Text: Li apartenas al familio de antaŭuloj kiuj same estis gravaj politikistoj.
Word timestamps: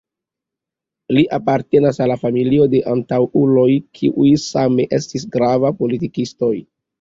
Li 1.17 1.23
apartenas 1.35 2.01
al 2.05 2.13
familio 2.23 2.65
de 2.71 2.81
antaŭuloj 2.93 3.67
kiuj 4.01 4.31
same 4.47 4.89
estis 5.01 5.29
gravaj 5.37 5.73
politikistoj. 5.85 6.53